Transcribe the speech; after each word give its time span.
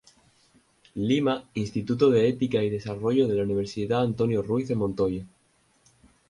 Lima: 0.95 1.47
Instituto 1.53 2.09
de 2.09 2.27
Ética 2.27 2.63
y 2.63 2.71
Desarrollo 2.71 3.27
de 3.27 3.35
la 3.35 3.43
Universidad 3.43 4.01
Antonio 4.01 4.41
Ruiz 4.41 4.67
de 4.67 4.73
Montoya. 4.75 5.25